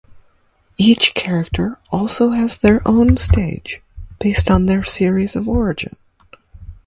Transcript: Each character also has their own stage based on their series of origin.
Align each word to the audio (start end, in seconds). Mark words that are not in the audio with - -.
Each 0.79 1.13
character 1.13 1.77
also 1.91 2.31
has 2.31 2.57
their 2.57 2.81
own 2.87 3.17
stage 3.17 3.83
based 4.19 4.49
on 4.49 4.65
their 4.65 4.83
series 4.83 5.35
of 5.35 5.47
origin. 5.47 5.95